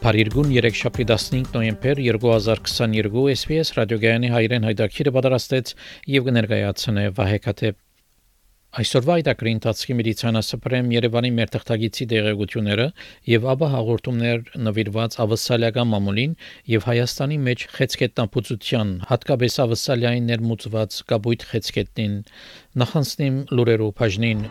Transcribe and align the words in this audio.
Փարիգուն 0.00 0.52
3-շաբթի 0.56 1.04
15 1.10 1.50
նոյեմբեր 1.52 1.98
2022 2.06 3.24
SPS 3.34 3.72
ռադիոգայանի 3.76 4.30
հայրեն 4.32 4.66
հայտակիրը 4.68 5.12
պատրաստեց 5.16 5.72
եւ 6.14 6.30
կներկայացնե 6.30 7.04
Վահե 7.18 7.40
Քաթեփ 7.44 7.76
Այսօրվա 8.80 9.18
այդակրի 9.20 9.52
ընթացքի 9.58 9.96
մեդիցինասպրեմ 9.98 10.88
Երևանի 10.94 11.32
մեր 11.36 11.52
թղթագիտի 11.56 12.08
դեղեցությունները 12.14 12.88
եւ 13.34 13.48
ապա 13.52 13.70
հաղորդումներ 13.76 14.44
նվիրված 14.70 15.20
ավսալիական 15.26 15.92
մամուլին 15.92 16.36
եւ 16.78 16.88
Հայաստանի 16.88 17.40
մեջ 17.50 17.66
խեցկետնապուծության 17.76 18.94
հատկապես 19.12 19.62
ավսալիային 19.66 20.30
ներմուծված 20.32 21.00
կապույտ 21.12 21.48
խեցկետնին 21.52 22.20
նախանցնիմ 22.84 23.42
լուրերով 23.58 23.96
բաժնին 24.00 24.46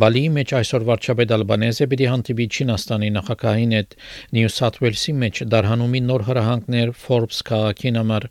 Բալիի 0.00 0.30
մեջ 0.34 0.52
այսօր 0.58 0.84
վարչապետ 0.88 1.32
Ալբանեզը 1.36 1.86
պիտի 1.90 2.06
հանդիպի 2.10 2.46
Չինաստանի 2.54 3.10
նախագահին 3.14 3.74
հետ 3.76 3.96
Նյու 4.36 4.52
Սաթ 4.54 4.78
Ուելսի 4.82 5.14
մեջ 5.20 5.40
դարհանումի 5.54 6.00
նոր 6.08 6.24
հրահանգներ 6.28 6.92
Forbes 7.04 7.42
քաղաքին 7.50 8.00
համար 8.00 8.26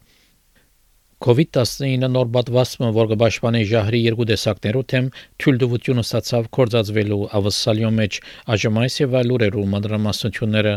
COVID-19 1.24 2.10
նոր 2.12 2.32
պատվաստումը, 2.36 2.90
որ 2.98 3.12
կպաշտպանի 3.14 3.62
ժահրի 3.70 4.02
երկու 4.10 4.28
տեսակներով 4.34 4.88
թեմ 4.94 5.12
թույլտվությունը 5.44 6.04
ստացավ 6.10 6.50
կորցածվելու 6.58 7.22
ավսալյո 7.40 7.94
մեջ 8.02 8.20
այժմ 8.58 8.82
այս 8.84 9.00
եւ 9.06 9.16
այլ 9.22 9.38
ուրերու 9.38 9.70
մանրամասնությունները 9.78 10.76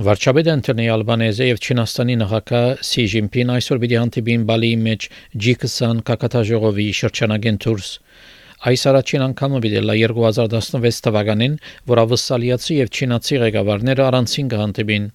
Վարչապետը 0.00 0.52
Անտոնի 0.54 0.84
Ալբանեզը 0.94 1.46
եւ 1.50 1.58
Չինաստանի 1.60 2.14
նախագահ 2.20 2.68
Սի 2.88 3.02
Ժինպին 3.12 3.50
այսօր 3.52 3.80
պիտի 3.82 3.96
հանդիպին 4.00 4.44
Բալիի 4.48 4.76
մեջ 4.84 5.06
G20 5.44 5.98
կակատաժողովի 6.08 6.86
շրջանագեն 7.00 7.58
դուրս 7.64 7.90
Այս 8.70 8.84
առաջին 8.90 9.24
անգամը 9.26 9.60
դիտել 9.64 9.92
է 9.92 9.96
2016 10.00 11.02
թվականին, 11.04 11.58
որ 11.90 12.00
ավսալիացի 12.04 12.78
եւ 12.80 12.92
չինացի 12.96 13.40
ղեկավարները 13.44 14.04
առանցին 14.06 14.48
կհանդիպին։ 14.54 15.10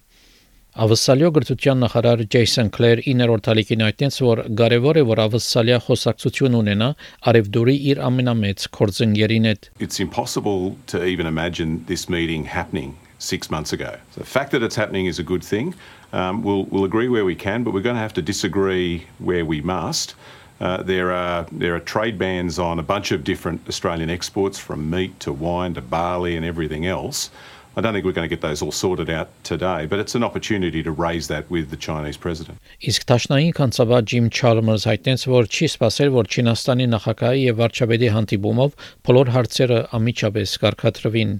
Ավսալիո 0.86 1.30
գրթության 1.34 1.82
նախարար 1.86 2.22
Ջեյսոն 2.36 2.70
Քլեր 2.76 3.02
իներորդ 3.14 3.50
ալիքին 3.54 3.84
այդտենց 3.86 4.20
որ 4.26 4.42
կարևոր 4.60 5.00
է 5.00 5.04
որ 5.10 5.22
ավսալիա 5.24 5.78
խոսակցություն 5.86 6.58
ունենա 6.60 6.90
արևդուրի 7.32 7.76
իր 7.94 8.04
ամենամեծ 8.10 8.68
կորձընկերին 8.76 9.50
հետ 9.50 9.70
It's 9.80 10.04
impossible 10.04 10.76
to 10.92 11.02
even 11.14 11.32
imagine 11.32 11.80
this 11.88 12.10
meeting 12.12 12.44
happening 12.52 12.92
six 13.18 13.50
months 13.50 13.72
ago. 13.72 13.96
So 14.12 14.20
the 14.20 14.26
fact 14.26 14.50
that 14.52 14.62
it's 14.62 14.76
happening 14.76 15.06
is 15.06 15.18
a 15.18 15.22
good 15.22 15.44
thing. 15.44 15.74
Um, 16.12 16.42
we'll, 16.42 16.64
we'll 16.64 16.84
agree 16.84 17.08
where 17.08 17.24
we 17.24 17.34
can, 17.34 17.64
but 17.64 17.72
we're 17.74 17.82
going 17.82 17.96
to 17.96 18.00
have 18.02 18.14
to 18.14 18.22
disagree 18.22 19.06
where 19.18 19.44
we 19.44 19.60
must. 19.60 20.14
Uh, 20.58 20.82
there 20.82 21.12
are 21.12 21.46
there 21.52 21.74
are 21.74 21.80
trade 21.80 22.18
bans 22.18 22.58
on 22.58 22.78
a 22.78 22.82
bunch 22.82 23.12
of 23.12 23.24
different 23.24 23.60
Australian 23.68 24.08
exports, 24.08 24.58
from 24.58 24.88
meat 24.88 25.20
to 25.20 25.32
wine 25.32 25.74
to 25.74 25.82
barley 25.82 26.34
and 26.34 26.46
everything 26.46 26.86
else. 26.86 27.30
I 27.78 27.82
don't 27.82 27.92
think 27.92 28.06
we're 28.06 28.12
going 28.12 28.26
to 28.26 28.34
get 28.34 28.40
those 28.40 28.62
all 28.62 28.72
sorted 28.72 29.10
out 29.10 29.28
today, 29.44 29.84
but 29.84 29.98
it's 29.98 30.14
an 30.14 30.24
opportunity 30.24 30.82
to 30.82 30.90
raise 30.90 31.28
that 31.28 31.50
with 31.50 31.68
the 31.68 31.76
Chinese 31.76 32.16
president. 32.16 32.56
Իսկ 32.80 33.04
Թաշնայի 33.10 33.50
կանցավար 33.58 34.06
Ջիմ 34.12 34.30
Չարմերս 34.32 34.86
հայտնեց, 34.88 35.26
որ 35.28 35.50
չի 35.52 35.68
սпасել, 35.74 36.12
որ 36.16 36.30
Չինաստանի 36.32 36.86
նախագահի 36.94 37.42
եւ 37.50 37.60
վարչապետի 37.60 38.10
հանդիպումով 38.16 38.80
բոլոր 39.04 39.32
հարցերը 39.36 39.82
ամիջապես 39.98 40.56
կարգադրվին։ 40.64 41.36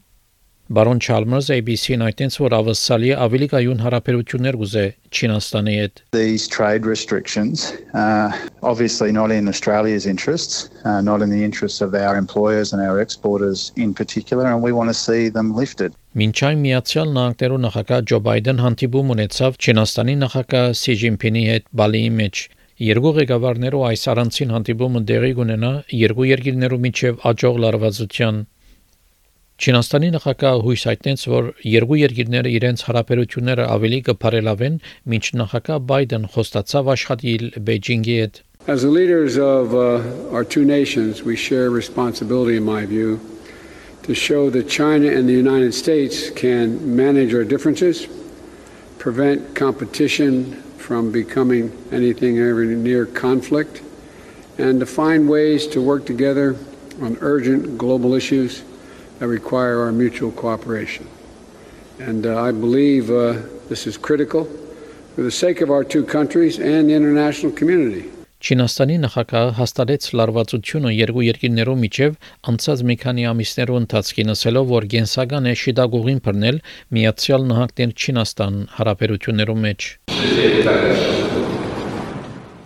Բարոն 0.66 0.98
Chalmers 0.98 1.46
ABC-ին 1.54 2.00
այդտենց 2.02 2.36
որ 2.42 2.54
ավսալի 2.56 3.10
ավելի 3.22 3.46
կայուն 3.52 3.82
հարաբերություններ 3.84 4.56
ուզե 4.66 4.82
Չինաստանի 5.14 5.74
հետ 5.80 6.00
These 6.16 6.48
trade 6.50 6.88
restrictions 6.90 7.70
uh, 7.94 8.34
obviously 8.66 9.12
not 9.14 9.30
in 9.30 9.46
Australia's 9.46 10.06
interests 10.10 10.66
uh, 10.82 11.00
not 11.00 11.22
in 11.22 11.30
the 11.30 11.38
interests 11.48 11.80
of 11.86 11.94
our 11.94 12.16
employers 12.18 12.72
and 12.72 12.82
our 12.82 12.98
exporters 13.00 13.70
in 13.76 13.94
particular 13.94 14.50
and 14.50 14.60
we 14.60 14.72
want 14.72 14.90
to 14.90 14.96
see 14.98 15.30
them 15.30 15.54
lifted. 15.54 15.94
Մինչայն 16.18 16.58
Միացյալ 16.66 17.14
Նահանգներու 17.14 17.62
նախագահ 17.68 18.02
Ջո 18.10 18.20
Բայդեն 18.26 18.64
հանդիպում 18.66 19.14
ունեցավ 19.14 19.60
Չինաստանի 19.62 20.18
նախագահ 20.26 20.68
Սի 20.82 20.98
Ջինփինի 21.04 21.46
հետ 21.52 21.70
Բալիի 21.78 22.10
մեջ 22.18 22.44
Երկու 22.90 23.14
ղեկավարներու 23.16 23.86
այս 23.92 24.02
առանցին 24.12 24.50
հանդիպումը 24.56 25.00
դեղի 25.12 25.32
կունենա 25.38 25.72
երկու 26.02 26.26
երկիրներու 26.32 26.82
միջև 26.88 27.22
աջող 27.30 27.62
լարվածության 27.64 28.42
Չինաստանի 29.61 30.07
նախագահը 30.15 30.61
հույս 30.65 30.83
հայտնեց, 30.89 31.23
որ 31.29 31.47
երկու 31.69 31.97
երկիրները 31.99 32.51
իրենց 32.57 32.83
հարաբերությունները 32.87 33.65
ավելի 33.69 33.99
կփարելավեն, 34.07 34.77
մինչ 35.13 35.25
նախագահ 35.41 35.81
Բայդեն 35.91 36.25
խոստացավ 36.33 36.89
աշխատել 36.93 37.43
Բեյջինգի 37.67 38.15
հետ։ 38.21 38.39
As 38.65 38.81
the 38.81 38.89
leaders 38.89 39.37
of 39.37 39.75
uh, 39.75 40.33
our 40.33 40.43
two 40.43 40.65
nations, 40.65 41.21
we 41.21 41.35
share 41.35 41.69
responsibility, 41.69 42.57
in 42.57 42.65
my 42.65 42.87
view, 42.87 43.19
to 44.01 44.15
show 44.15 44.49
that 44.49 44.67
China 44.67 45.13
and 45.13 45.29
the 45.29 45.37
United 45.37 45.75
States 45.75 46.31
can 46.31 46.95
manage 46.95 47.35
our 47.35 47.43
differences, 47.43 48.07
prevent 48.97 49.53
competition 49.53 50.57
from 50.81 51.11
becoming 51.11 51.69
anything 51.91 52.39
ever 52.39 52.65
near 52.65 53.05
conflict, 53.05 53.83
and 54.57 54.79
to 54.79 54.87
find 54.87 55.29
ways 55.29 55.67
to 55.67 55.85
work 55.85 56.07
together 56.07 56.57
on 56.99 57.15
urgent 57.21 57.77
global 57.77 58.15
issues 58.15 58.63
that 59.18 59.28
require 59.28 59.80
our 59.80 59.92
mutual 59.92 60.32
cooperation. 60.32 61.06
And 61.98 62.26
uh, 62.26 62.42
I 62.42 62.52
believe 62.52 63.10
uh, 63.10 63.40
this 63.68 63.86
is 63.86 63.96
critical 63.96 64.44
for 65.14 65.22
the 65.22 65.30
sake 65.30 65.60
of 65.60 65.70
our 65.70 65.84
two 65.84 66.04
countries 66.04 66.58
and 66.58 66.90
the 66.90 66.94
international 66.94 67.52
community. 67.52 68.12
Չինաստանի 68.46 68.96
նախագահը 69.02 69.52
հաստատեց 69.56 70.08
լարվածությունը 70.18 70.90
երկու 70.92 71.24
երկրներով 71.24 71.78
միջև 71.84 72.18
անցած 72.52 72.82
մի 72.90 72.96
քանի 73.02 73.24
ամիսներու 73.32 73.80
ընթացքին 73.80 74.34
ասելով, 74.36 74.68
որ 74.76 74.88
գենսական 74.92 75.48
է 75.50 75.56
շիդագուղին 75.62 76.22
բռնել 76.28 76.60
Միացյալ 77.00 77.48
Նահանգներ 77.50 77.96
Չինաստան 77.96 78.62
հարաբերություններով 78.76 79.60
մեջ։ 79.66 79.90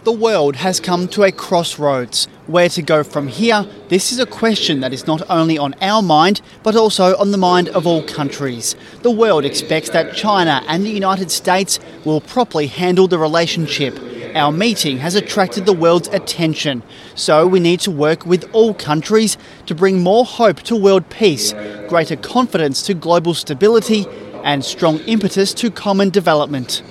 The 0.03 0.12
world 0.12 0.56
has 0.56 0.81
come 0.81 1.09
to 1.09 1.25
a 1.25 1.31
crossroads. 1.31 2.27
Where 2.47 2.71
to 2.71 2.81
go 2.81 3.05
from 3.05 3.28
here? 3.28 3.66
This 3.91 4.12
is 4.12 4.19
a 4.19 4.25
question 4.25 4.81
that 4.81 4.94
is 4.94 5.06
not 5.06 5.21
only 5.28 5.59
on 5.59 5.75
our 5.83 6.00
mind, 6.00 6.41
but 6.62 6.75
also 6.75 7.15
on 7.19 7.33
the 7.33 7.37
mind 7.37 7.69
of 7.69 7.87
all 7.87 8.03
countries. 8.03 8.77
The 9.03 9.10
world 9.10 9.44
expects 9.44 9.91
that 9.91 10.15
China 10.15 10.65
and 10.66 10.87
the 10.87 10.91
United 10.91 11.31
States 11.31 11.78
will 12.06 12.22
properly 12.22 12.66
handle 12.66 13.09
the 13.09 13.19
relationship. 13.19 13.99
Our 14.34 14.50
meeting 14.50 14.97
has 14.99 15.16
attracted 15.16 15.66
the 15.66 15.75
world's 15.75 16.09
attention, 16.09 16.83
so 17.15 17.47
we 17.47 17.60
need 17.60 17.81
to 17.81 17.91
work 17.91 18.25
with 18.25 18.49
all 18.55 18.72
countries 18.72 19.37
to 19.66 19.74
bring 19.74 20.03
more 20.03 20.24
hope 20.24 20.63
to 20.63 20.77
world 20.77 21.10
peace, 21.10 21.53
greater 21.89 22.16
confidence 22.16 22.83
to 22.84 22.95
global 22.95 23.34
stability, 23.34 24.07
and 24.45 24.65
strong 24.65 25.01
impetus 25.01 25.53
to 25.53 25.71
common 25.71 26.09
development. 26.09 26.83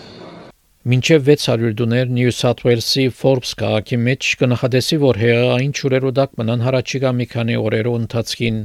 Մինչև 0.89 1.27
600 1.27 1.73
դուներ 1.77 2.07
Նյու 2.15 2.31
Սաթ 2.33 2.61
Ուելսի 2.65 3.03
Forbes 3.13 3.49
քաղաքի 3.59 3.97
մեջ 4.05 4.29
կնախադեսի, 4.41 4.97
որ 5.03 5.19
հեղային 5.21 5.75
ճուրերու 5.77 6.11
դակ 6.17 6.33
մնան 6.39 6.63
հարաճիգա 6.65 7.11
մի 7.17 7.27
քանի 7.33 7.57
օրերու 7.59 7.93
ընթացքին 7.99 8.57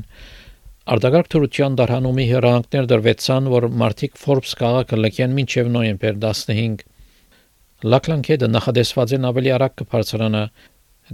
Արտագարկ 0.95 1.29
թրության 1.35 1.77
դարհանումի 1.81 2.27
հերանքներ 2.31 2.89
դրվեցան, 2.95 3.51
որ 3.57 3.69
մարտիկ 3.85 4.17
Forbes 4.23 4.57
քաղաքը 4.63 5.01
լքեն 5.03 5.37
մինչև 5.41 5.71
նոյեմբեր 5.77 6.19
15։ 6.25 6.87
Լակլանքեդը 7.93 8.51
նախադեսված 8.57 9.15
են 9.19 9.29
ավելի 9.35 9.55
արագ 9.59 9.79
կբարձրանա 9.85 10.45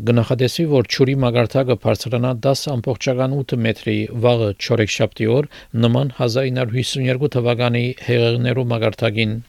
Գնահատեսի, 0.06 0.64
որ 0.70 0.88
ճուրի 0.94 1.14
մագարտակը 1.26 1.80
բարձրանա 1.82 2.36
10.8 2.46 3.56
մետրի 3.66 3.98
վաղը 4.26 4.50
չորեքշաբթի 4.62 5.32
օր 5.34 5.48
նման 5.84 6.12
1952 6.22 7.34
թվականի 7.34 7.86
հեղեղներու 8.06 8.70
մագարտակին 8.74 9.40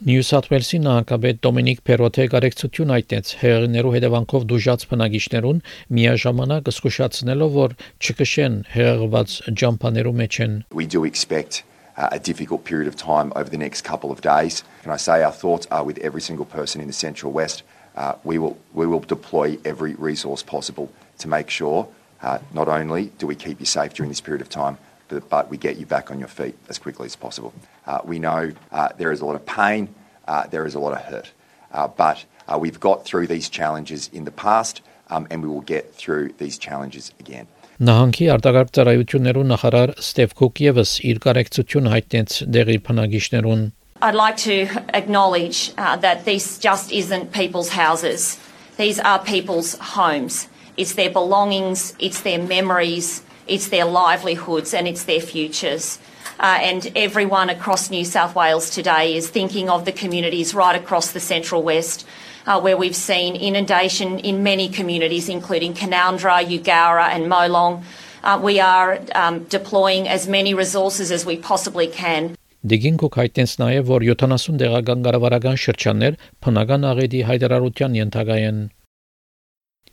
Նյու 0.00 0.22
Սաթ 0.24 0.46
Ուելսի 0.48 0.78
նահանգապետ 0.80 1.40
Դոմինիկ 1.44 1.80
Պերոթե 1.84 2.24
կարեկցություն 2.32 2.92
այտեց 2.94 3.32
հեղիներու 3.36 3.90
հետևանքով 3.94 4.46
դուժած 4.48 4.86
բնակիչներուն 4.92 5.58
միաժամանակ 5.98 6.70
զսկուշացնելով 6.70 7.58
որ 7.58 7.74
չկշեն 8.00 8.56
հեղեղված 8.76 9.34
ջամփաներու 9.60 10.14
մեջ 10.22 10.38
են 10.46 10.54
We 10.72 10.88
do 10.88 11.04
expect 11.04 11.60
uh, 12.00 12.08
a 12.16 12.18
difficult 12.18 12.64
period 12.64 12.88
of 12.88 12.96
time 12.96 13.28
over 13.36 13.52
the 13.52 13.60
next 13.60 13.84
couple 13.84 14.08
of 14.08 14.24
days. 14.24 14.64
Can 14.88 14.96
I 14.96 14.96
say 14.96 15.20
our 15.20 15.36
thoughts 15.36 15.68
are 15.68 15.84
with 15.84 16.00
every 16.00 16.24
single 16.24 16.48
person 16.48 16.80
in 16.80 16.88
the 16.88 16.96
Central 16.96 17.30
West. 17.36 17.62
Uh, 17.94 18.16
we 18.24 18.40
will 18.40 18.56
we 18.72 18.86
will 18.86 19.04
deploy 19.04 19.58
every 19.68 19.92
resource 20.00 20.42
possible 20.42 20.88
to 21.18 21.28
make 21.28 21.52
sure 21.52 21.84
uh, 22.22 22.38
not 22.56 22.72
only 22.72 23.12
do 23.20 23.26
we 23.26 23.36
keep 23.36 23.60
you 23.60 23.68
safe 23.68 23.92
during 23.92 24.08
this 24.08 24.24
period 24.24 24.40
of 24.40 24.48
time, 24.48 24.80
but, 25.09 25.29
but 25.29 25.49
we 25.49 25.57
get 25.57 25.77
you 25.77 25.85
back 25.85 26.11
on 26.11 26.19
your 26.19 26.27
feet 26.27 26.55
as 26.69 26.77
quickly 26.77 27.05
as 27.05 27.15
possible. 27.15 27.53
Uh, 27.85 27.99
we 28.03 28.19
know 28.19 28.51
uh, 28.71 28.89
there 28.97 29.11
is 29.11 29.21
a 29.21 29.25
lot 29.25 29.35
of 29.35 29.45
pain, 29.45 29.93
uh, 30.27 30.47
there 30.47 30.65
is 30.65 30.75
a 30.75 30.79
lot 30.79 30.93
of 30.93 31.01
hurt, 31.01 31.31
uh, 31.71 31.87
but 31.87 32.25
uh, 32.47 32.57
we've 32.57 32.79
got 32.79 33.05
through 33.05 33.27
these 33.27 33.49
challenges 33.49 34.09
in 34.13 34.25
the 34.25 34.31
past, 34.31 34.81
um, 35.09 35.27
and 35.29 35.41
we 35.43 35.49
will 35.49 35.61
get 35.61 35.93
through 35.93 36.33
these 36.37 36.57
challenges 36.57 37.11
again. 37.19 37.47
Նահանգի 37.75 38.27
արտակարգ 38.31 38.69
ծառայություններու 38.71 39.41
նախարար 39.49 39.91
Ստեվ 39.99 40.33
Կուկ 40.39 40.59
եւս 40.63 40.91
իր 41.09 41.17
կարեկցություն 41.25 41.89
հայտնեց 41.91 42.35
դեղի 42.55 42.77
բնակիչներուն 42.87 43.65
I'd 44.01 44.15
like 44.15 44.37
to 44.37 44.67
acknowledge 44.93 45.73
uh, 45.77 45.95
that 45.97 46.23
this 46.23 46.57
just 46.57 46.91
isn't 46.91 47.33
people's 47.33 47.69
houses. 47.69 48.39
These 48.77 48.99
are 48.99 49.19
people's 49.19 49.75
homes. 49.95 50.47
It's 50.77 50.93
their 50.93 51.09
belongings, 51.09 51.95
it's 51.99 52.21
their 52.21 52.39
memories, 52.39 53.23
it's 53.49 53.69
their 53.69 53.85
livelihoods, 53.85 54.73
and 54.73 54.87
it's 54.87 55.03
their 55.03 55.21
futures. 55.21 55.99
Uh, 56.39 56.59
and 56.61 56.91
everyone 56.95 57.49
across 57.49 57.89
New 57.89 58.03
South 58.03 58.35
Wales 58.35 58.69
today 58.69 59.15
is 59.15 59.29
thinking 59.29 59.69
of 59.69 59.85
the 59.85 59.91
communities 59.91 60.53
right 60.53 60.75
across 60.75 61.11
the 61.11 61.19
Central 61.19 61.63
West, 61.63 62.05
uh, 62.45 62.59
where 62.59 62.75
we've 62.75 62.95
seen 62.95 63.35
inundation 63.35 64.19
in 64.19 64.43
many 64.43 64.67
communities, 64.67 65.29
including 65.29 65.73
Canowindra, 65.73 66.43
Eugowra, 66.45 67.09
and 67.09 67.31
Molong. 67.31 67.83
Uh, 68.23 68.39
we 68.41 68.59
are 68.59 68.99
um, 69.13 69.43
deploying 69.45 70.07
as 70.07 70.27
many 70.27 70.53
resources 70.53 71.11
as 71.11 71.25
we 71.25 71.37
possibly 71.37 71.87
can. 71.87 72.35
Դիգինկոք 72.65 73.15
հայտնեց 73.19 73.51
նաև, 73.61 73.83
որ 73.85 74.03
70 74.09 74.55
դեղական 74.57 75.03
կառավարական 75.05 75.59
շրջաններ 75.61 76.15
փնական 76.41 76.87
աղետի 76.89 77.19
հայտարարության 77.29 77.97
ենթակա 77.99 78.37
են։ 78.47 78.63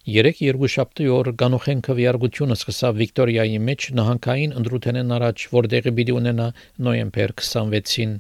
Երեք 0.08 0.38
երկուշաբթի 0.40 1.06
օր 1.12 1.28
Գանուխեն 1.40 1.80
քվեարկությունը 1.84 2.56
սկսավ 2.56 3.00
Վիկտորիայի 3.02 3.58
մեջ 3.60 3.88
նահանգային 3.98 4.54
ընդրութենեն 4.62 5.10
առաջ, 5.18 5.44
որտեղի 5.52 5.92
պիտի 5.98 6.14
ունենա 6.16 6.46
նոյեմբեր 6.88 7.34
26-ին։ 7.42 8.14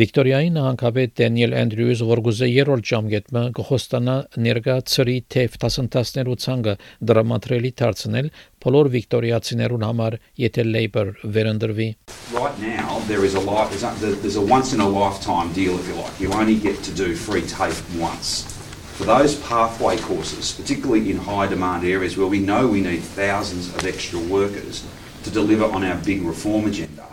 Վիկտորիայի 0.00 0.48
նահանգապետ 0.54 1.12
Դենիել 1.20 1.56
Անդրյուզ 1.60 2.04
որգուզե 2.08 2.48
երրորդ 2.48 2.88
ժամկետը 2.94 3.42
կխոստանա 3.60 4.16
ներկա 4.46 4.78
ծրի 4.94 5.18
թեև 5.36 5.60
տասնտասներու 5.66 6.38
ցանկը 6.46 6.76
դրամատրելի 7.12 7.74
դարձնել 7.84 8.32
բոլոր 8.64 8.90
վիկտորիացիներուն 8.96 9.86
համար, 9.90 10.18
եթե 10.48 10.66
Labour 10.72 11.06
վերընտրվի։ 11.36 11.92
Right 12.40 12.58
now 12.64 13.04
there 13.12 13.28
is 13.28 13.36
a 13.36 13.44
a, 13.44 14.16
there's 14.24 14.40
a 14.40 14.48
once 14.56 14.72
in 14.72 14.80
a 14.80 14.88
lifetime 14.88 15.52
deal 15.52 15.76
if 15.76 15.86
you 15.86 16.00
like. 16.00 16.18
You 16.18 16.32
only 16.32 16.56
get 16.56 16.82
to 16.88 17.00
do 17.04 17.14
free 17.14 17.44
TAFE 17.44 17.84
once. 18.00 18.53
For 18.94 19.04
those 19.04 19.34
pathway 19.40 19.98
courses, 19.98 20.52
particularly 20.52 21.10
in 21.10 21.16
high 21.16 21.48
demand 21.48 21.84
areas 21.84 22.16
where 22.16 22.28
we 22.28 22.38
know 22.38 22.68
we 22.68 22.80
need 22.80 23.00
thousands 23.00 23.74
of 23.74 23.84
extra 23.84 24.20
workers 24.20 24.86
to 25.24 25.30
deliver 25.30 25.64
on 25.64 25.82
our 25.82 25.96
big 25.96 26.22
reform 26.22 26.66
agenda, 26.66 27.04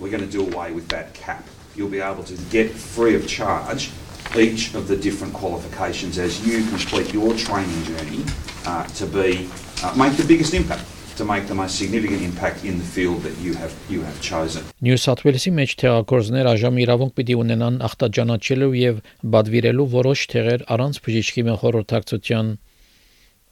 we're 0.00 0.10
going 0.10 0.28
to 0.28 0.30
do 0.30 0.42
away 0.42 0.72
with 0.72 0.88
that 0.88 1.14
cap. 1.14 1.46
You'll 1.76 1.90
be 1.90 2.00
able 2.00 2.24
to 2.24 2.34
get 2.50 2.72
free 2.72 3.14
of 3.14 3.28
charge 3.28 3.92
each 4.36 4.74
of 4.74 4.88
the 4.88 4.96
different 4.96 5.32
qualifications 5.32 6.18
as 6.18 6.44
you 6.44 6.66
complete 6.70 7.14
your 7.14 7.32
training 7.34 7.84
journey 7.84 8.24
uh, 8.66 8.84
to 8.88 9.06
be 9.06 9.48
uh, 9.84 9.94
make 9.96 10.16
the 10.16 10.24
biggest 10.24 10.54
impact 10.54 10.84
to 11.18 11.24
make 11.24 11.44
the 11.50 11.54
most 11.54 11.74
significant 11.82 12.22
impact 12.22 12.64
in 12.64 12.78
the 12.78 12.88
field 12.94 13.18
that 13.26 13.36
you 13.44 13.52
have 13.60 13.74
you 13.92 14.00
have 14.08 14.18
chosen. 14.30 14.62
Նյու 14.84 14.98
Սաթ 15.04 15.22
Ուելսի 15.26 15.52
մեջ 15.58 15.74
թերակորզներ 15.82 16.48
այժմ 16.52 16.80
իրավունք 16.84 17.12
պիտի 17.18 17.36
ունենան 17.42 17.78
ախտաճանաչելու 17.88 18.72
եւ 18.78 19.00
բադվիրելու 19.34 19.86
որոշ 19.98 20.24
թեղեր 20.32 20.66
առանց 20.74 21.00
բժիշկի 21.06 21.46
մխորհրդակցության։ 21.48 22.52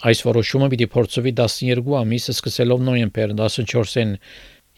Այս 0.07 0.19
որոշումը 0.29 0.69
պիտի 0.73 0.87
փորձվի 0.93 1.33
12 1.41 1.97
ամիս 2.03 2.29
սկսելով 2.37 2.85
նոյեմբեր 2.87 3.31
14-ին 3.41 4.13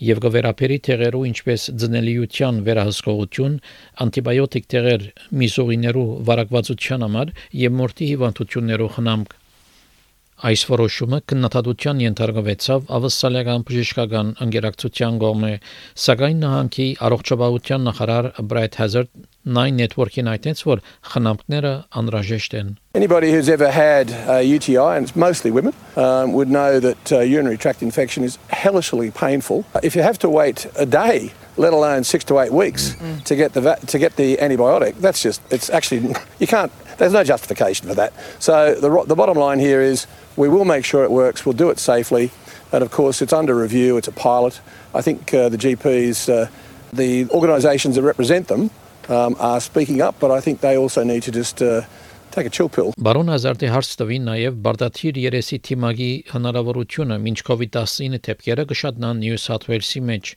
եւ 0.09 0.21
կվերապերի 0.23 0.79
թեղերու 0.87 1.25
ինչպես 1.29 1.63
ձնելիության 1.83 2.61
վերահսկողություն, 2.69 3.57
անտիբիոտիկ 4.05 4.69
թեղեր 4.75 5.07
միսողիներու 5.43 6.07
վարակվածության 6.29 7.05
համար 7.09 7.33
եւ 7.65 7.77
մորթի 7.83 8.11
հիվանդություններու 8.13 8.91
խնամք։ 8.95 9.35
Այս 10.39 10.63
որոշումը 10.71 11.19
քննադատության 11.27 12.01
ենթարկվեցավ 12.05 12.85
ավստրալիական 12.95 13.65
բժշկական 13.67 14.29
ընկերակցության 14.45 15.17
կողմէ, 15.23 15.51
սակայն 15.99 16.39
նահանգի 16.45 16.87
առողջապահության 17.09 17.89
նախարար 17.89 18.29
Bright 18.53 18.79
Hazard 18.79 19.11
Nine 19.59 19.75
Network-ին 19.81 20.31
այդտենց 20.31 20.63
որ 20.69 20.83
խնամքները 21.11 21.73
անհրաժեշտ 21.99 22.55
են։ 22.61 22.71
Anybody 22.95 23.33
who's 23.33 23.49
ever 23.49 23.71
had 23.73 24.15
a 24.31 24.39
UTI, 24.47 24.95
and 24.95 25.09
it's 25.09 25.17
mostly 25.17 25.51
women, 25.51 25.75
um, 25.97 26.33
would 26.33 26.51
know 26.51 26.79
that 26.79 27.13
uh, 27.13 27.19
urinary 27.19 27.59
tract 27.59 27.83
infection 27.83 28.23
is 28.23 28.39
hellishly 28.51 29.11
painful. 29.11 29.65
If 29.83 29.97
you 29.97 30.03
have 30.03 30.19
to 30.21 30.29
wait 30.31 30.67
a 30.77 30.87
day, 30.87 31.33
let 31.57 31.73
alone 31.73 32.05
six 32.05 32.23
to 32.31 32.39
eight 32.39 32.53
weeks, 32.53 32.95
to 33.25 33.35
get 33.35 33.55
the 33.55 33.61
va- 33.61 33.81
to 33.87 33.99
get 33.99 34.15
the 34.15 34.37
antibiotic, 34.39 34.95
that's 35.03 35.21
just 35.21 35.43
it's 35.51 35.69
actually 35.71 36.15
you 36.39 36.47
can't. 36.47 36.71
There's 36.99 37.13
no 37.13 37.25
justification 37.25 37.89
for 37.89 37.95
that. 37.95 38.13
So 38.39 38.75
the 38.75 38.91
ro- 38.91 39.05
the 39.05 39.15
bottom 39.15 39.39
line 39.39 39.61
here 39.61 39.81
is 39.81 40.07
we 40.37 40.49
will 40.49 40.65
make 40.65 40.85
sure 40.85 41.05
it 41.05 41.11
works. 41.11 41.47
We'll 41.47 41.61
do 41.65 41.71
it 41.71 41.79
safely, 41.79 42.31
and 42.73 42.83
of 42.83 42.91
course 42.91 43.23
it's 43.23 43.33
under 43.33 43.55
review. 43.55 43.97
It's 43.97 44.09
a 44.09 44.13
pilot. 44.13 44.61
I 44.95 45.03
think 45.03 45.33
uh, 45.33 45.49
the 45.49 45.57
GPs, 45.57 46.29
uh, 46.29 46.51
the 46.93 47.29
organisations 47.31 47.95
that 47.97 48.03
represent 48.03 48.49
them, 48.49 48.71
um, 49.09 49.37
are 49.39 49.61
speaking 49.61 50.03
up, 50.03 50.17
but 50.21 50.31
I 50.31 50.41
think 50.41 50.61
they 50.61 50.77
also 50.77 51.05
need 51.05 51.23
to 51.25 51.33
just. 51.33 51.63
Uh, 51.63 51.83
Take 52.31 52.47
a 52.47 52.51
chill 52.51 52.69
pill. 52.69 52.93
Բարոն 53.01 53.33
Ազարտի 53.33 53.71
հարց 53.73 53.93
տվին 53.99 54.27
նաև 54.29 54.57
բարդաթիր 54.63 55.19
երեսի 55.23 55.59
թիմագի 55.65 56.09
հնարավորությունը 56.29 57.17
ոչ 57.25 57.39
COVID-19 57.49 58.21
թեփքերը 58.29 58.67
կշատնան 58.73 59.23
Նյու 59.25 59.39
Սաթ 59.43 59.65
Ուելսի 59.71 60.03
մեջ 60.11 60.33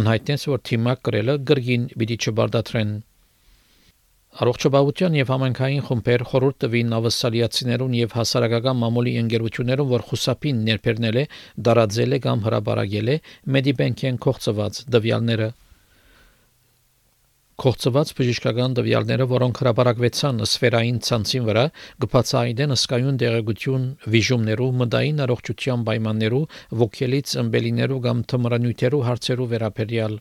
անհայտնեց 0.00 0.46
որ 0.50 0.62
թիմակ 0.70 1.02
կրելը 1.04 1.34
գրգին 1.50 1.84
պիտի 2.00 2.16
չբարդատրեն 2.24 2.94
Առողջապահության 4.34 5.16
եւ 5.20 5.28
համայնքային 5.30 5.82
խումբեր 5.88 6.22
խորհուրդ 6.30 6.56
տվին 6.64 6.94
ավսալիացիներուն 6.96 7.92
եւ 8.00 8.14
հասարակական 8.18 8.80
մամուլի 8.80 9.12
ընկերություններուն, 9.20 9.90
որ 9.94 10.06
խուսափին 10.08 10.64
ներբերնել 10.68 11.18
է, 11.22 11.24
դարաձել 11.68 12.16
է 12.16 12.18
կամ 12.24 12.42
հրաբարագել 12.48 13.12
է 13.14 13.16
Medibank-են 13.56 14.18
կողծված 14.26 14.80
դվյալները 14.96 15.48
Կողծված 17.62 18.08
բժշկական 18.18 18.72
դվյալները, 18.74 19.26
որոնք 19.30 19.58
հրապարակվեցան 19.62 20.42
սֆերային 20.48 20.96
ցանցին 21.06 21.44
վրա, 21.48 21.62
կբացահայտեն 22.02 22.74
ըսկայուն 22.74 23.20
դեղեցություն 23.22 23.84
վիժումներու, 24.14 24.70
մտային 24.82 25.24
առողջության 25.28 25.84
պայմաններու, 25.86 26.44
ոգելից 26.82 27.38
ըմբելիներու 27.44 28.04
կամ 28.10 28.24
թմրանյութերու 28.34 29.04
հարցերու 29.06 29.50
վերաբերյալ 29.54 30.18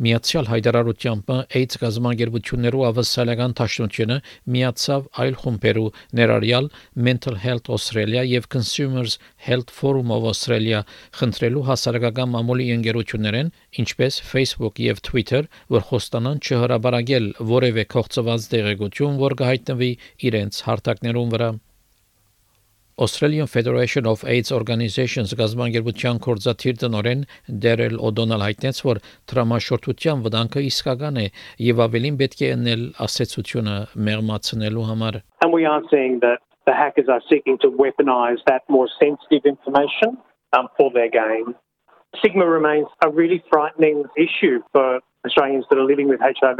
Միացյալ 0.00 0.46
հայտարարությամբ 0.48 1.30
AIDS 1.36 1.76
գազམ་ագերբություններու 1.82 2.84
ավսալական 2.88 3.54
ճաշնությունը 3.58 4.16
միացավ 4.54 5.08
այլ 5.24 5.36
խումբերու 5.42 5.90
ներառյալ 6.20 6.68
Mental 7.08 7.36
Health 7.42 7.68
Australia 7.76 8.22
եւ 8.24 8.48
Consumers 8.54 9.18
Health 9.48 9.74
Forum 9.80 10.14
of 10.16 10.24
Australia 10.30 10.80
խնդրելու 11.20 11.66
հասարակական 11.68 12.32
մամուլի 12.36 12.68
ընկերություններեն 12.76 13.52
ինչպես 13.84 14.20
Facebook 14.30 14.80
եւ 14.86 15.02
Twitter 15.10 15.42
որ 15.76 15.84
խոստանան 15.90 16.40
չհրաբարագել 16.46 17.28
որևէ 17.52 17.84
կողծված 17.96 18.48
դեղեցություն 18.56 19.20
որ 19.26 19.36
կհայտնվի 19.42 19.92
իրենց 20.30 20.64
հարթակներուն 20.70 21.36
վրա 21.36 21.52
Australian 23.01 23.45
Federation 23.45 24.07
of 24.09 24.23
AIDS 24.25 24.49
Organizations 24.51 25.33
գազբանգերության 25.37 26.17
կորզաթիր 26.25 26.79
տնորեն 26.81 27.19
Դերել 27.65 27.99
Օդոնալ 28.09 28.41
հայտնեց, 28.45 28.79
որ 28.87 28.99
տրամաշորթության 29.29 30.23
վտանգը 30.25 30.63
իսկական 30.69 31.19
է 31.21 31.25
եւ 31.67 31.83
ավելին 31.85 32.17
պետք 32.21 32.41
է 32.47 32.49
ընել 32.55 32.83
ասեցությունը 33.05 33.75
մեղմացնելու 34.07 34.87
համար։ 34.89 35.19
And 35.45 35.53
we 35.53 35.69
are 35.69 35.83
seeing 35.91 36.17
that 36.25 36.41
the 36.65 36.73
hackers 36.73 37.07
are 37.07 37.21
seeking 37.29 37.59
to 37.59 37.69
weaponize 37.69 38.41
that 38.49 38.65
more 38.67 38.89
sensitive 38.97 39.45
information 39.45 40.17
um, 40.57 40.67
for 40.75 40.89
their 40.89 41.09
gain. 41.13 41.53
Stigma 42.17 42.47
remains 42.49 42.87
a 43.05 43.11
really 43.11 43.43
frightening 43.51 44.05
issue 44.17 44.63
for 44.71 45.01
Australians 45.23 45.65
that 45.69 45.77
are 45.77 45.85
living 45.85 46.09
with 46.09 46.19
HIV, 46.19 46.59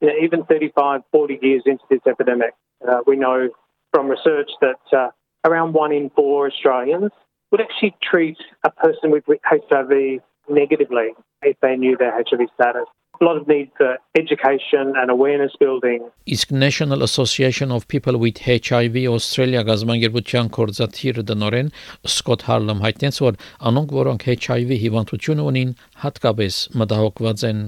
you 0.00 0.06
know, 0.06 0.14
even 0.22 0.44
35, 0.44 1.00
40 1.10 1.38
years 1.42 1.62
into 1.66 1.82
this 1.90 2.00
epidemic. 2.06 2.54
Uh, 2.86 2.98
we 3.08 3.16
know 3.16 3.48
from 3.92 4.06
research 4.06 4.50
that 4.60 4.78
uh, 4.96 5.08
around 5.44 5.72
one 5.74 5.92
in 5.92 6.10
four 6.10 6.46
Australians 6.46 7.12
would 7.50 7.60
actually 7.60 7.94
treat 8.02 8.38
a 8.64 8.70
person 8.70 9.10
with 9.10 9.24
HIV 9.44 10.20
negatively 10.48 11.08
if 11.42 11.56
they 11.60 11.76
knew 11.76 11.96
their 11.96 12.12
HIV 12.12 12.48
status. 12.54 12.88
a 13.20 13.24
lot 13.24 13.36
of 13.36 13.46
need 13.46 13.70
for 13.76 13.96
education 14.16 14.92
and 14.96 15.10
awareness 15.10 15.52
building. 15.58 16.00
Իսկ 16.26 16.50
National 16.50 17.02
Association 17.02 17.70
of 17.70 17.86
People 17.86 18.18
with 18.18 18.38
HIV 18.42 18.96
Australia 19.16 19.62
գազամագերբության 19.68 20.50
կորզաթիր 20.56 21.22
դնորեն 21.30 21.70
Սկոտ 22.10 22.46
Հարլեմ 22.48 22.82
հայտնեց, 22.86 23.20
որ 23.26 23.38
անոնք, 23.70 23.94
որոնք 24.00 24.26
HIV 24.34 24.74
հիվանդություն 24.84 25.44
ունին, 25.46 25.72
հատկապես 26.04 26.60
մտահոգված 26.82 27.46
են 27.50 27.62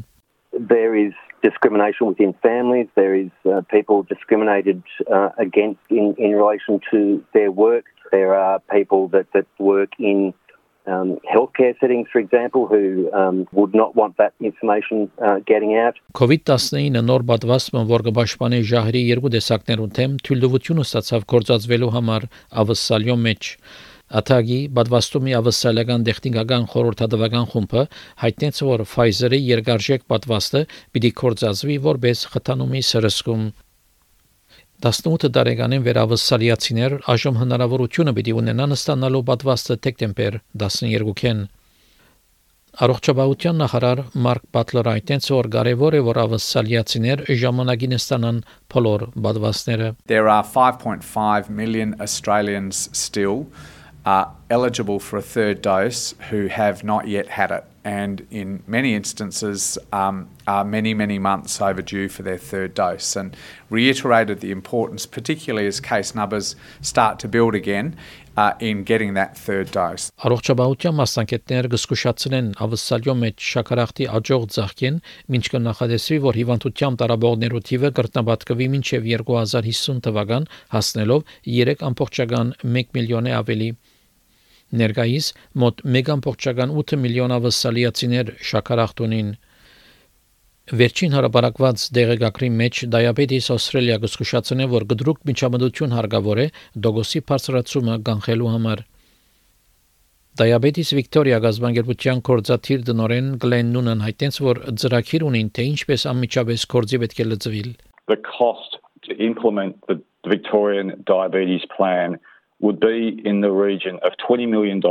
there 0.69 0.97
is 0.97 1.13
discrimination 1.42 2.08
within 2.08 2.34
families. 2.42 2.88
There 2.96 3.16
is 3.16 3.32
uh, 3.46 3.62
people 3.70 4.04
discriminated 4.04 4.84
uh, 5.12 5.30
against 5.38 5.80
in, 5.90 6.16
in 6.18 6.32
relation 6.32 6.80
to 6.92 7.24
their 7.34 7.52
work. 7.52 7.86
There 8.12 8.36
are 8.36 8.60
people 8.72 9.08
that, 9.10 9.28
that 9.34 9.48
work 9.58 9.92
in 10.00 10.34
um, 10.88 11.20
healthcare 11.32 11.80
settings, 11.80 12.08
for 12.12 12.20
example, 12.20 12.68
who 12.68 13.12
um, 13.14 13.48
would 13.52 13.74
not 13.74 13.96
want 13.96 14.18
that 14.18 14.34
information 14.40 15.12
uh, 15.24 15.40
getting 15.46 15.78
out. 15.78 15.96
COVID-19 16.18 16.98
նոր 17.06 17.26
պատվաստումը, 17.30 17.84
որ 17.92 18.06
կպաշտպանի 18.10 18.62
ժահրի 18.72 19.04
երկու 19.12 19.34
տեսակներուն 19.38 19.94
թեմ, 19.98 20.18
թույլտվությունը 20.26 20.86
ստացավ 20.88 21.28
կորցածվելու 21.34 21.94
համար 21.98 22.28
ավսալյո 22.64 23.18
մեջ։ 23.28 23.54
Աթագի 24.20 24.60
պատվաստումի 24.76 25.34
ավսալական 25.40 26.06
տեխնիկական 26.08 26.66
խորհրդատվական 26.72 27.46
խումբը 27.52 27.84
հայտնեց, 28.24 28.62
որ 28.68 28.84
Pfizer-ի 28.92 29.40
երկարժեք 29.48 30.08
պատվաստը 30.12 30.62
պիտի 30.96 31.12
կորցածվի 31.22 31.78
որպես 31.86 32.24
խթանումի 32.34 32.82
սրսկում 32.92 33.46
18 34.82 35.30
տարեկանին 35.38 35.84
վերավսալիացիներ 35.86 36.94
այժմ 37.14 37.36
հնարավորությունը 37.38 38.14
պիտի 38.18 38.34
ունենան 38.42 38.76
ստանալու 38.76 39.26
պատվաստը 39.32 39.76
դեկտեմբեր 39.86 40.38
12-ին 40.64 41.44
Առողջապահության 42.82 43.58
նախարար 43.62 44.00
Մարկ 44.26 44.44
Բատլերը 44.56 44.92
այդտենց 44.96 45.26
որ 45.34 45.50
կարևոր 45.56 45.98
է 45.98 46.00
որ 46.08 46.20
ավսալիացիներ 46.22 47.24
ժամանակին 47.42 47.96
ստանան 47.98 48.40
բոլոր 48.74 49.04
պատվաստները 49.28 49.90
There 50.08 50.32
are 50.32 50.46
5.5 50.56 51.52
million 51.62 51.94
Australians 52.00 52.88
still 52.96 53.46
are 54.06 54.36
eligible 54.50 55.00
for 55.00 55.18
a 55.18 55.22
third 55.22 55.62
dose 55.62 56.16
who 56.30 56.48
have 56.48 56.84
not 56.84 57.08
yet 57.08 57.28
had 57.28 57.52
it, 57.52 57.64
and 57.84 58.26
in 58.32 58.64
many 58.68 58.96
instances 58.96 59.78
um, 59.94 60.28
are 60.48 60.66
many, 60.66 60.94
many 60.94 61.20
months 61.20 61.62
overdue 61.62 62.10
for 62.10 62.24
their 62.24 62.38
third 62.38 62.74
dose, 62.74 63.16
and 63.16 63.36
reiterated 63.70 64.40
the 64.40 64.52
importance, 64.52 65.06
particularly 65.06 65.68
as 65.68 65.80
case 65.80 66.16
numbers 66.16 66.56
start 66.82 67.20
to 67.20 67.28
build 67.28 67.56
again. 67.56 67.96
Uh, 68.38 68.54
in 68.62 68.82
getting 68.86 69.14
that 69.14 69.38
third 69.38 69.70
dose. 69.76 70.08
Առողջապահության 70.24 70.96
մասնակիցները 70.96 71.72
կսկուշացնեն 71.74 72.48
ավսալյո 72.64 73.16
մեջ 73.24 73.44
շաքարախտի 73.48 74.08
աջող 74.20 74.46
ցախքին, 74.56 75.02
ինչ 75.36 75.44
կնախադեсվի, 75.52 76.20
որ 76.30 76.40
հիվանդությամբ 76.40 77.02
տարաբողներու 77.04 77.64
թիվը 77.68 77.92
կրտնաբատկվի 78.00 78.70
մինչև 78.78 79.12
2050 79.12 80.00
թվական, 80.08 80.48
հասնելով 80.72 81.28
3.1 81.44 82.56
միլիոնի 82.96 83.36
ավելի 83.42 83.70
Ներկայիս 84.80 85.26
մոտ 85.62 85.82
1.8 86.00 87.00
միլիոն 87.06 87.34
ավսալիացիներ 87.38 88.36
շաքարախտունին 88.52 89.32
Վերջին 90.72 91.16
հարաբերակված 91.18 91.84
դեղեկագրի 91.98 92.50
մեջ 92.62 92.78
Diabetes 92.94 93.50
Australia 93.52 93.98
գսկուշացնե, 94.00 94.68
որ 94.72 94.86
գդրուկ 94.94 95.26
միջամտություն 95.28 95.96
հարգավոր 95.98 96.42
է 96.44 96.46
դոգոսի 96.86 97.22
բարձրացումը 97.32 97.98
կանխելու 98.08 98.52
համար։ 98.54 98.84
Diabetes 100.40 100.94
Victoria 100.96 101.42
գազբանգերության 101.44 102.22
կորզաթիր 102.30 102.86
դնորեն 102.88 103.28
Գլեն 103.44 103.74
Նունն 103.76 104.06
հայտնեց, 104.06 104.38
որ 104.48 104.62
ծրագիր 104.80 105.26
ունին, 105.28 105.50
թե 105.52 105.66
ինչպես 105.74 106.08
անմիջապես 106.14 106.64
կորզի 106.72 107.00
պետք 107.04 107.20
է 107.20 107.26
լծվիլ։ 107.32 107.72
The 108.08 108.20
cost 108.32 108.80
to 109.10 109.18
implement 109.20 109.76
the 109.92 110.00
Victorian 110.32 110.96
diabetes 111.04 111.68
plan 111.76 112.16
would 112.62 112.80
be 112.80 113.22
in 113.26 113.42
the 113.42 113.52
region 113.52 114.00
of 114.04 114.14
$20 114.28 114.48
million 114.48 114.82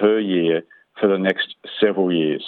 per 0.00 0.18
year 0.18 0.62
for 0.98 1.08
the 1.08 1.18
next 1.18 1.54
several 1.80 2.12
years. 2.12 2.44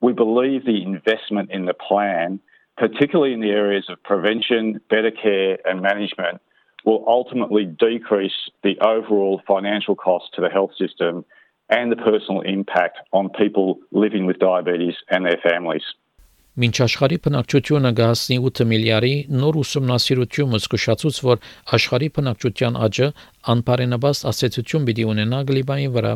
We 0.00 0.12
believe 0.12 0.64
the 0.64 0.82
investment 0.82 1.50
in 1.50 1.64
the 1.64 1.74
plan, 1.74 2.38
particularly 2.76 3.32
in 3.32 3.40
the 3.40 3.50
areas 3.50 3.86
of 3.88 4.02
prevention, 4.02 4.80
better 4.90 5.10
care, 5.10 5.58
and 5.64 5.80
management, 5.80 6.40
will 6.84 7.04
ultimately 7.08 7.64
decrease 7.64 8.50
the 8.62 8.78
overall 8.80 9.40
financial 9.46 9.96
cost 9.96 10.26
to 10.34 10.40
the 10.40 10.50
health 10.50 10.70
system 10.78 11.24
and 11.68 11.90
the 11.90 11.96
personal 11.96 12.42
impact 12.42 12.98
on 13.12 13.28
people 13.30 13.80
living 13.90 14.26
with 14.26 14.38
diabetes 14.38 14.94
and 15.10 15.24
their 15.24 15.40
families. 15.42 15.82
Մինչ 16.56 16.76
աշխարհի 16.86 17.16
բնակչությունը 17.24 17.90
գահսնի 17.96 18.36
8 18.48 18.64
միլիարդի 18.68 19.16
նոր 19.40 19.56
ուսումնասիրությունը 19.60 20.60
զսկուշացուց, 20.62 21.18
որ 21.26 21.42
աշխարհի 21.76 22.08
բնակչության 22.16 22.78
աճը 22.86 23.08
անբարենաբաստ 23.54 24.28
ասացություն 24.30 24.86
պիտի 24.88 25.04
ունենա 25.10 25.40
գլիբայի 25.50 25.90
վրա։ 25.96 26.14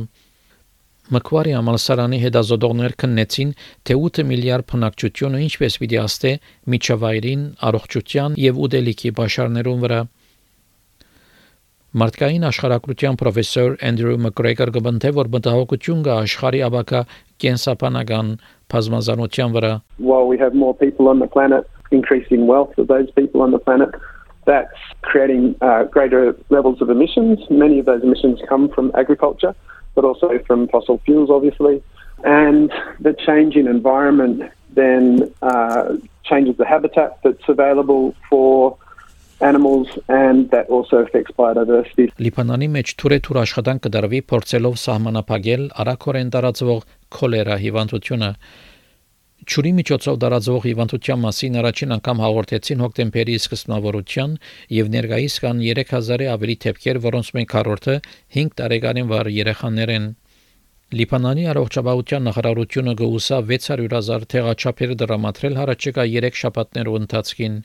Մկվարի 1.10 1.52
ամալսարանի 1.58 2.18
հետազոտողներ 2.24 2.96
քննեցին, 3.02 3.52
թե 3.84 3.98
8 4.08 4.24
միլիարդ 4.30 4.66
բնակչությունը 4.72 5.42
ինչպես 5.50 5.76
պիտի 5.82 6.00
աստե 6.06 6.32
միջավայրին, 6.74 7.44
առողջության 7.68 8.40
եւ 8.48 8.64
ուտելիքի 8.64 9.12
բաշարներուն 9.20 9.84
վրա։ 9.84 10.00
Մարդկային 11.95 12.43
աշխարհակրթության 12.49 13.17
պրոֆեսոր 13.21 13.75
Անդրու 13.89 14.15
Մակգրեգոր 14.25 14.71
գտնե 14.75 15.11
որ 15.15 15.29
մտահոգություն 15.35 16.01
կա 16.03 16.15
աշխարհի 16.25 16.59
աբակա 16.67 16.99
կենսապանական 17.43 18.31
բազմազանության 18.73 19.55
վրա 19.55 19.71
While 20.09 20.27
we 20.27 20.37
have 20.41 20.57
more 20.63 20.75
people 20.75 21.07
on 21.07 21.23
the 21.23 21.27
planet, 21.27 21.63
increasing 21.91 22.47
wealth 22.47 22.77
of 22.77 22.89
those 22.91 23.09
people 23.11 23.41
on 23.41 23.55
the 23.55 23.59
planet, 23.59 23.95
that's 24.45 24.83
creating 25.01 25.55
uh, 25.61 25.83
greater 25.85 26.35
levels 26.49 26.81
of 26.81 26.89
emissions. 26.89 27.39
Many 27.49 27.79
of 27.79 27.85
those 27.85 28.03
emissions 28.03 28.41
come 28.49 28.69
from 28.69 28.91
agriculture, 28.95 29.55
but 29.95 30.05
also 30.05 30.37
from 30.45 30.67
fossil 30.67 30.99
fuels, 31.05 31.29
obviously. 31.29 31.81
And 32.23 32.71
the 32.99 33.13
change 33.13 33.55
in 33.55 33.67
environment 33.67 34.51
then 34.73 35.31
uh, 35.41 35.95
changes 36.23 36.57
the 36.57 36.65
habitat 36.65 37.19
that's 37.23 37.47
available 37.47 38.13
for 38.29 38.77
animals 39.40 39.88
and 40.08 40.50
that 40.50 40.66
also 40.68 40.96
affects 41.04 41.32
biodiversity. 41.36 42.08
Լիբանանի 42.26 42.68
մեջ 42.76 42.94
թուրեթուր 43.02 43.38
աշխատանք 43.44 43.86
կդարվի 43.86 44.20
փորձելով 44.32 44.74
սահմանափակել 44.86 45.62
արաքորեն 45.84 46.34
տարածվող 46.34 46.82
քոլերա 47.18 47.56
հիվանդությունը 47.64 48.30
Ճուրի 49.48 49.70
միջոցով 49.72 50.16
դարածող 50.20 50.64
հիվանդության 50.68 51.20
մասին 51.20 51.54
առաջին 51.60 51.94
անգամ 51.94 52.18
հաղորդեցին 52.22 52.82
հոկտեմբերի 52.84 53.36
սկզբնավորության 53.40 54.34
եւ 54.76 54.90
ներկայիս 54.94 55.36
կան 55.44 55.62
3000-ի 55.64 56.26
ավելի 56.32 56.56
թեփքեր, 56.64 57.00
որոնց 57.06 57.30
մեկ 57.38 57.48
քառորդը 57.54 57.94
5 58.36 58.52
տարեկանին 58.60 59.08
վար 59.14 59.30
երեխաներ 59.36 59.92
են։ 59.96 60.10
Լիբանանի 61.00 61.48
առողջապահության 61.54 62.24
նախարարությունը 62.28 62.94
գուսա 63.00 63.40
600.000 63.48 64.28
թեղաչափեր 64.34 64.94
դրամատրել 65.00 65.58
հարաճկա 65.60 66.06
3 66.20 66.40
շաբաթներու 66.44 66.96
ընթացքին 67.00 67.56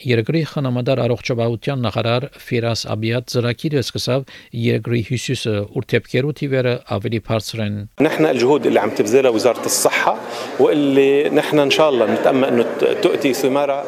Երկրի 0.00 0.40
խնամադար 0.50 1.00
առողջապահության 1.06 1.78
նախարար 1.86 2.24
Ֆիրաս 2.46 2.80
Աբիատ 2.92 3.30
ծրագիրը 3.32 3.80
սկսավ 3.80 4.26
երկրի 4.60 5.00
հյուսիսը 5.08 5.54
ուրթեպքերու 5.80 6.34
թիվերը 6.40 6.74
ավելի 6.96 7.20
բարձր 7.28 7.62
են 7.66 7.78
نحن 8.00 8.26
الجهود 8.26 8.66
اللي 8.66 8.80
عم 8.80 8.90
تبذلها 8.90 9.30
وزارة 9.30 9.64
الصحة 9.66 10.16
واللي 10.60 11.30
نحن 11.30 11.58
إن 11.58 11.70
شاء 11.70 11.88
الله 11.90 12.06
نتأمل 12.14 12.48
أنه 12.48 12.64
تؤتي 13.02 13.32
ثمارها 13.34 13.84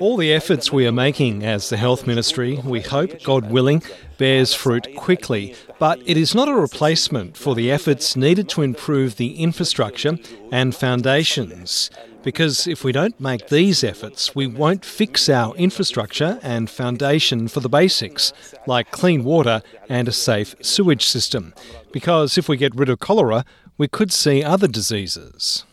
All 0.00 0.16
the 0.16 0.32
efforts 0.32 0.72
we 0.72 0.86
are 0.86 0.92
making 0.92 1.44
as 1.44 1.68
the 1.68 1.76
Health 1.76 2.06
Ministry, 2.06 2.58
we 2.64 2.80
hope, 2.80 3.22
God 3.22 3.50
willing, 3.50 3.82
bears 4.16 4.54
fruit 4.54 4.88
quickly. 4.96 5.54
But 5.78 6.00
it 6.06 6.16
is 6.16 6.34
not 6.34 6.48
a 6.48 6.54
replacement 6.54 7.36
for 7.36 7.54
the 7.54 7.70
efforts 7.70 8.16
needed 8.16 8.48
to 8.50 8.62
improve 8.62 9.16
the 9.16 9.42
infrastructure 9.42 10.16
and 10.50 10.74
foundations. 10.74 11.90
Because 12.22 12.66
if 12.66 12.82
we 12.82 12.92
don't 12.92 13.20
make 13.20 13.48
these 13.48 13.84
efforts, 13.84 14.34
we 14.34 14.46
won't 14.46 14.84
fix 14.84 15.28
our 15.28 15.54
infrastructure 15.56 16.38
and 16.42 16.70
foundation 16.70 17.48
for 17.48 17.60
the 17.60 17.68
basics, 17.68 18.32
like 18.66 18.90
clean 18.90 19.24
water 19.24 19.60
and 19.90 20.08
a 20.08 20.12
safe 20.12 20.54
sewage 20.62 21.04
system. 21.04 21.52
Because 21.92 22.38
if 22.38 22.48
we 22.48 22.56
get 22.56 22.74
rid 22.74 22.88
of 22.88 23.00
cholera, 23.00 23.44
we 23.76 23.88
could 23.88 24.12
see 24.12 24.42
other 24.42 24.68
diseases. 24.68 25.64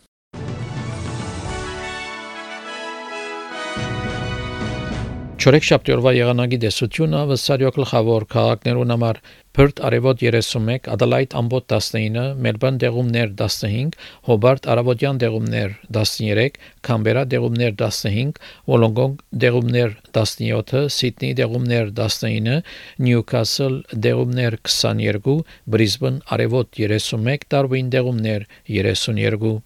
Չորեքշաբթի 5.42 5.92
օրվա 5.92 6.10
եղանակի 6.14 6.58
դեսությունը 6.62 7.20
վսարյո 7.26 7.70
գլխավոր 7.74 8.24
քաղաքներուն 8.30 8.92
համար 8.94 9.16
Perth 9.58 9.80
արևոտ 9.88 10.20
31, 10.22 10.84
Adelaide 10.94 11.34
ամբոտ 11.40 11.64
19, 11.74 12.36
Melbourne 12.44 12.78
դեղումներ 12.82 13.32
15, 13.40 13.96
Hobart 14.28 14.68
արևոտյան 14.74 15.18
դեղումներ 15.22 15.74
13, 15.98 16.60
Canberra 16.86 17.24
դեղումներ 17.32 17.74
15, 17.80 18.38
Wollongong 18.70 19.16
դեղումներ 19.46 19.96
17, 20.20 20.84
Sydney 20.98 21.34
դեղումներ 21.42 21.90
19, 21.98 22.62
Newcastle 23.08 23.82
դեղումներ 24.06 24.60
22, 24.62 25.36
Brisbane 25.66 26.22
արևոտ 26.38 26.70
31, 26.84 27.50
Darwin 27.50 27.90
դեղումներ 27.90 28.46
32 28.78 29.58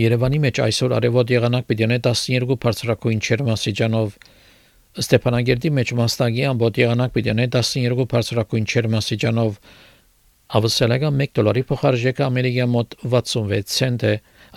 Երևանի 0.00 0.44
մեջ 0.48 0.64
այսօր 0.66 0.98
արևոտ 0.98 1.30
եղանակ 1.38 1.70
պիտի 1.70 1.86
ունենա 1.86 2.10
12 2.10 2.60
բարձրակույն 2.66 3.26
ջերմաստիճանով 3.30 4.18
Ստեփանագերտի 4.98 5.70
մեջ 5.70 5.90
մասնագի 5.94 6.46
ամբողջ 6.50 6.78
եղանակ 6.80 7.12
պիտի 7.14 7.30
ունենա 7.30 7.60
12 7.62 8.06
բարձրակույն 8.10 8.64
չերմասիճանով 8.72 9.58
ավսալական 10.58 11.20
1 11.26 11.34
դոլարի 11.38 11.62
փոխարժեքը 11.68 12.24
ամերիկյան 12.26 12.72
մոտ 12.74 12.96
66 13.12 13.76
ցենտ 13.76 14.06
է 14.10 14.14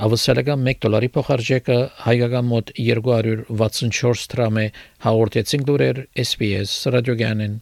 ավսալական 0.07 0.65
1 0.73 0.79
դոլարի 0.87 1.09
փոխարժեքը 1.17 1.77
հայկական 2.07 2.49
մոտ 2.49 2.73
264 2.81 4.25
դրամ 4.33 4.57
է 4.63 4.65
հաղորդեցին 5.05 5.67
լուրեր 5.69 6.01
SPS 6.25 6.79
ռադիոգանեն 6.97 7.61